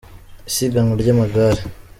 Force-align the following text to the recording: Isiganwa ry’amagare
Isiganwa 0.49 0.93
ry’amagare 1.01 1.61